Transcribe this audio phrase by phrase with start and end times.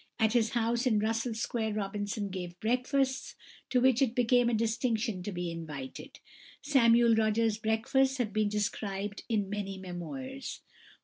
[0.17, 3.35] At his house in Russell Square Robinson gave breakfasts,
[3.69, 6.19] to which it became a distinction to be invited.
[6.63, 10.61] =Samuel Rogers's (1763 1855)= breakfasts have been described in many memoirs.